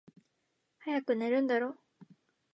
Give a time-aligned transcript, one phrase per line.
[0.79, 1.75] 早く寝るんだろ？